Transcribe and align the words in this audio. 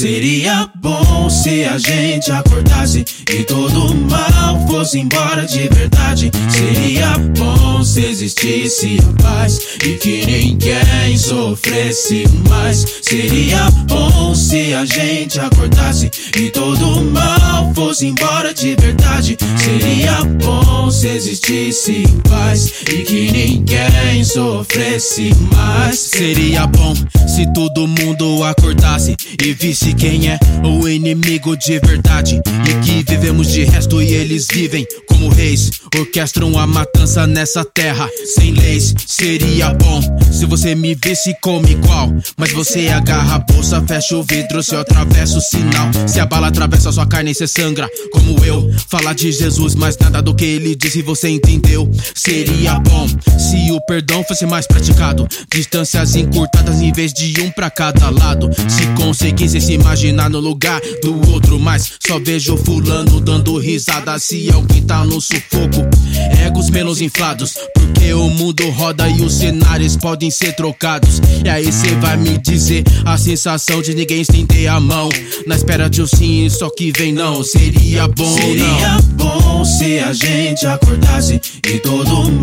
Seria 0.00 0.66
bom 0.76 1.28
se 1.28 1.62
a 1.64 1.76
gente 1.76 2.32
acordasse 2.32 3.04
e 3.30 3.44
todo 3.44 3.94
mal 3.94 4.66
fosse 4.66 4.98
embora 4.98 5.44
de 5.44 5.68
verdade. 5.68 6.30
Seria 6.48 7.18
bom 7.38 7.84
se 7.84 8.06
existisse 8.06 8.96
a 8.98 9.22
paz 9.22 9.60
e 9.84 9.98
que 9.98 10.24
ninguém 10.24 11.18
sofresse 11.18 12.24
mais. 12.48 12.82
Seria 13.02 13.70
bom 13.88 14.34
se 14.34 14.72
a 14.72 14.86
gente 14.86 15.38
acordasse 15.38 16.10
e 16.34 16.48
todo 16.48 17.02
mal 17.02 17.70
fosse 17.74 18.06
embora 18.06 18.54
de 18.54 18.74
verdade. 18.76 19.36
Seria 19.58 20.24
bom 20.42 20.90
se 20.90 21.08
existisse 21.08 22.04
paz 22.26 22.72
e 22.90 23.02
que 23.02 23.30
ninguém 23.30 24.24
sofresse 24.24 25.30
mais. 25.54 25.98
Seria 25.98 26.66
bom 26.66 26.94
se 27.40 27.46
todo 27.54 27.88
mundo 27.88 28.44
acordasse 28.44 29.16
e 29.42 29.54
visse 29.54 29.94
quem 29.94 30.28
é 30.28 30.38
o 30.62 30.86
inimigo 30.86 31.56
de 31.56 31.78
verdade. 31.78 32.40
E 32.68 32.84
que 32.84 33.02
vivemos 33.10 33.50
de 33.50 33.64
resto 33.64 34.02
e 34.02 34.12
eles 34.12 34.46
vivem 34.52 34.86
como 35.08 35.30
reis. 35.30 35.70
Orquestram 35.96 36.58
a 36.58 36.66
matança 36.66 37.26
nessa 37.26 37.64
terra 37.64 38.06
sem 38.34 38.52
leis. 38.52 38.94
Seria 39.06 39.72
bom 39.72 40.00
se 40.30 40.44
você 40.44 40.74
me 40.74 40.94
visse 40.94 41.34
como 41.40 41.66
igual. 41.66 42.12
Mas 42.36 42.52
você 42.52 42.88
agarra 42.88 43.36
a 43.36 43.38
bolsa, 43.38 43.82
fecha 43.86 44.16
o 44.16 44.22
vidro, 44.22 44.62
se 44.62 44.74
eu 44.74 44.80
atravesso 44.80 45.38
o 45.38 45.40
sinal. 45.40 45.90
Se 46.06 46.20
a 46.20 46.26
bala 46.26 46.48
atravessa 46.48 46.92
sua 46.92 47.06
carne, 47.06 47.34
cê 47.34 47.46
sangra 47.46 47.88
como 48.12 48.44
eu. 48.44 48.70
Falar 48.88 49.14
de 49.14 49.32
Jesus, 49.32 49.74
mas 49.74 49.96
nada 49.98 50.20
do 50.20 50.34
que 50.34 50.44
ele 50.44 50.76
disse 50.76 51.00
você 51.00 51.30
entendeu. 51.30 51.90
Seria 52.14 52.78
bom 52.78 53.06
se 53.40 53.72
o 53.72 53.80
perdão 53.80 54.22
fosse 54.22 54.44
mais 54.44 54.66
praticado. 54.66 55.26
Distâncias 55.52 56.14
encurtadas 56.14 56.80
em 56.80 56.92
vez 56.92 57.12
de 57.12 57.40
um 57.40 57.50
pra 57.50 57.70
cada 57.70 58.10
lado. 58.10 58.50
Se 58.68 58.86
conseguisse 58.88 59.60
se 59.60 59.72
imaginar 59.72 60.28
no 60.28 60.38
lugar 60.38 60.80
do 61.02 61.30
outro, 61.30 61.58
mas 61.58 61.92
só 62.06 62.18
vejo 62.18 62.56
fulano 62.58 63.20
dando 63.20 63.56
risada 63.58 64.18
se 64.18 64.50
alguém 64.52 64.82
tá 64.82 65.04
no 65.04 65.20
sufoco. 65.20 65.88
Egos 66.44 66.68
menos 66.70 67.00
inflados, 67.00 67.54
porque 67.74 68.12
o 68.12 68.28
mundo 68.30 68.68
roda 68.70 69.08
e 69.08 69.22
os 69.22 69.34
cenários 69.34 69.96
podem 69.96 70.30
ser 70.30 70.54
trocados. 70.54 71.20
E 71.44 71.48
aí 71.48 71.72
cê 71.72 71.94
vai 72.00 72.16
me 72.16 72.36
dizer 72.38 72.84
a 73.04 73.16
sensação 73.16 73.80
de 73.80 73.94
ninguém 73.94 74.20
estender 74.20 74.68
a 74.68 74.78
mão. 74.78 75.08
Na 75.46 75.56
espera 75.56 75.88
de 75.88 76.02
um 76.02 76.06
sim, 76.06 76.48
só 76.50 76.68
que 76.70 76.92
vem 76.96 77.12
não. 77.12 77.42
Seria 77.42 78.06
bom, 78.06 78.36
Seria 78.36 78.64
não. 78.64 79.02
bom 79.12 79.64
se 79.64 79.98
a 79.98 80.12
gente 80.12 80.66
acordasse 80.66 81.40
e 81.66 81.78
todo 81.78 82.30
mal 82.32 82.39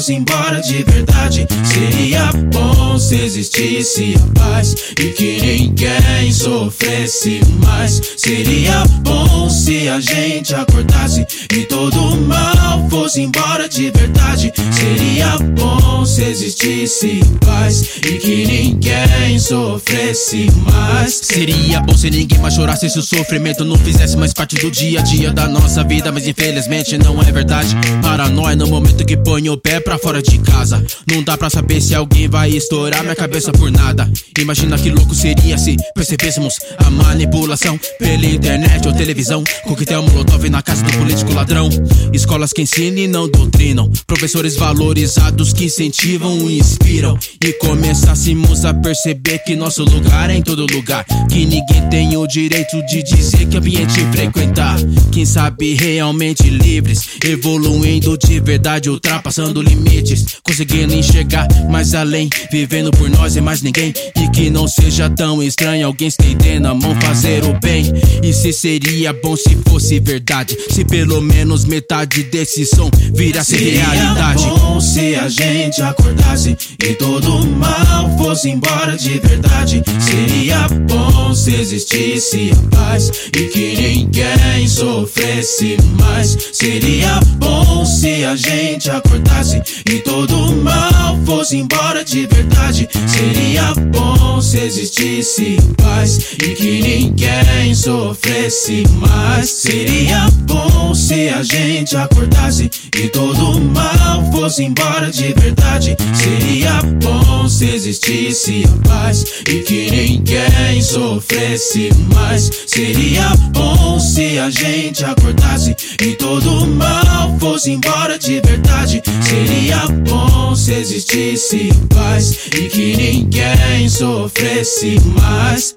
fosse 0.00 0.14
embora 0.14 0.62
de 0.62 0.82
verdade. 0.82 1.46
Seria 1.62 2.32
bom 2.50 2.98
se 2.98 3.16
existisse 3.16 4.14
a 4.16 4.40
paz 4.40 4.74
e 4.98 5.10
que 5.10 5.38
ninguém 5.42 6.19
sofresse 6.32 7.40
mais. 7.62 8.00
Seria 8.16 8.84
bom 9.02 9.48
se 9.48 9.88
a 9.88 10.00
gente 10.00 10.54
acordasse 10.54 11.26
e 11.52 11.64
todo 11.64 12.16
mal 12.26 12.88
fosse 12.88 13.22
embora 13.22 13.68
de 13.68 13.90
verdade. 13.90 14.52
Seria 14.72 15.36
bom 15.56 16.04
se 16.04 16.24
existisse 16.24 17.20
paz 17.44 17.98
e 18.06 18.18
que 18.18 18.46
ninguém 18.46 19.38
sofresse 19.38 20.46
mais. 20.64 21.14
Seria 21.22 21.80
bom 21.80 21.96
se 21.96 22.10
ninguém 22.10 22.38
mais 22.38 22.54
chorasse 22.54 22.88
se 22.88 22.98
o 22.98 23.02
sofrimento 23.02 23.64
não 23.64 23.76
fizesse 23.76 24.16
mais 24.16 24.32
parte 24.32 24.56
do 24.56 24.70
dia 24.70 25.00
a 25.00 25.02
dia 25.02 25.32
da 25.32 25.46
nossa 25.46 25.84
vida, 25.84 26.10
mas 26.10 26.26
infelizmente 26.26 26.96
não 26.98 27.20
é 27.22 27.30
verdade. 27.30 27.76
Paranoia 28.02 28.56
no 28.56 28.66
momento 28.66 29.04
que 29.04 29.16
ponho 29.16 29.52
o 29.52 29.56
pé 29.56 29.80
pra 29.80 29.98
fora 29.98 30.22
de 30.22 30.38
casa. 30.38 30.84
Não 31.10 31.22
dá 31.22 31.36
pra 31.36 31.50
saber 31.50 31.80
se 31.80 31.94
alguém 31.94 32.28
vai 32.28 32.50
estourar 32.50 33.02
minha 33.02 33.16
cabeça 33.16 33.52
por 33.52 33.70
nada. 33.70 34.10
Imagina 34.38 34.78
que 34.78 34.90
louco 34.90 35.14
seria 35.14 35.58
se 35.58 35.76
percebêssemos 36.20 36.60
a 36.76 36.90
manipulação 36.90 37.80
pela 37.98 38.26
internet 38.26 38.86
ou 38.86 38.92
televisão. 38.92 39.42
Coquetel 39.64 40.02
molotov 40.02 40.48
na 40.50 40.62
casa 40.62 40.84
do 40.84 40.92
político 40.92 41.32
ladrão. 41.32 41.68
Escolas 42.12 42.52
que 42.52 42.62
ensinam 42.62 42.98
e 42.98 43.08
não 43.08 43.28
doutrinam. 43.28 43.90
Professores 44.06 44.54
valorizados 44.56 45.52
que 45.54 45.64
incentivam 45.64 46.50
e 46.50 46.58
inspiram. 46.58 47.18
E 47.42 47.52
começássemos 47.54 48.64
a 48.64 48.74
perceber 48.74 49.38
que 49.40 49.56
nosso 49.56 49.82
lugar 49.82 50.28
é 50.28 50.36
em 50.36 50.42
todo 50.42 50.66
lugar. 50.72 51.04
Que 51.28 51.46
ninguém 51.46 51.88
tem 51.90 52.16
o 52.16 52.26
direito 52.26 52.84
de 52.86 53.02
dizer 53.02 53.46
que 53.46 53.56
ambiente 53.56 54.00
frequentar. 54.12 54.76
Quem 55.10 55.24
sabe 55.24 55.74
realmente 55.74 56.50
livres, 56.50 57.08
evoluindo 57.24 58.18
de 58.18 58.38
verdade, 58.40 58.90
ultrapassando 58.90 59.62
limites. 59.62 60.36
Conseguindo 60.42 60.94
enxergar 60.94 61.48
mais 61.70 61.94
além, 61.94 62.28
vivendo 62.52 62.90
por 62.90 63.08
nós 63.08 63.36
e 63.36 63.40
mais 63.40 63.62
ninguém. 63.62 63.94
E 64.16 64.28
que 64.28 64.50
não 64.50 64.68
seja 64.68 65.08
tão 65.08 65.42
estranho 65.42 65.86
alguém 65.86 66.09
estendendo 66.10 66.68
a 66.68 66.74
mão 66.74 66.94
fazer 67.00 67.44
o 67.44 67.58
bem. 67.60 67.90
E 68.22 68.32
se 68.32 68.52
seria 68.52 69.12
bom 69.12 69.36
se 69.36 69.56
fosse 69.68 69.98
verdade, 69.98 70.56
se 70.70 70.84
pelo 70.84 71.20
menos 71.20 71.64
metade 71.64 72.24
desse 72.24 72.66
som 72.66 72.90
virasse 73.14 73.56
realidade. 73.56 74.42
Seria 74.42 74.56
bom 74.56 74.80
se 74.80 75.14
a 75.14 75.28
gente 75.28 75.82
acordasse 75.82 76.56
e 76.82 76.94
todo 76.94 77.46
mal 77.46 78.18
fosse 78.18 78.50
embora 78.50 78.96
de 78.96 79.18
verdade. 79.18 79.82
Seria 79.98 80.68
bom 80.88 81.34
se 81.34 81.54
existisse 81.54 82.50
a 82.52 82.76
paz 82.76 83.10
e 83.36 83.44
que 83.44 83.74
ninguém 83.76 84.68
sofresse 84.68 85.76
mais. 85.98 86.36
Seria 86.52 87.20
bom 87.36 87.84
se 87.84 88.24
a 88.24 88.34
gente 88.34 88.90
acordasse 88.90 89.62
e 89.88 90.00
todo 90.00 90.52
mal 90.56 91.18
fosse 91.24 91.56
embora 91.56 92.04
de 92.04 92.26
verdade. 92.26 92.88
Seria 93.06 93.74
bom 93.92 94.40
se 94.40 94.58
existisse 94.58 95.56
paz 95.76 95.99
e 96.08 96.54
que 96.54 96.80
ninguém 96.80 97.74
sofresse 97.74 98.84
mais. 98.96 99.50
Seria 99.50 100.28
bom 100.44 100.94
se 100.94 101.28
a 101.28 101.42
gente 101.42 101.94
acordasse 101.94 102.70
e 102.96 103.08
todo 103.08 103.60
mal 103.60 104.32
fosse 104.32 104.64
embora 104.64 105.10
de 105.10 105.34
verdade. 105.34 105.96
Seria 106.14 106.80
bom 107.02 107.46
se 107.48 107.66
existisse 107.66 108.64
a 108.64 108.88
paz 108.88 109.24
e 109.46 109.60
que 109.60 109.90
ninguém 109.90 110.80
sofresse 110.80 111.90
mais. 112.14 112.50
Seria 112.66 113.28
bom 113.52 114.00
se 114.00 114.38
a 114.38 114.48
gente 114.48 115.04
acordasse 115.04 115.76
e 116.02 116.14
todo 116.14 116.66
mal 116.66 117.36
fosse 117.38 117.72
embora 117.72 118.18
de 118.18 118.40
verdade. 118.40 119.02
Seria 119.20 119.86
bom 120.08 120.54
se 120.54 120.72
existisse 120.72 121.68
paz 121.94 122.48
e 122.56 122.68
que 122.68 122.96
ninguém 122.96 123.59
sofresse 124.00 124.96
mais. 125.20 125.74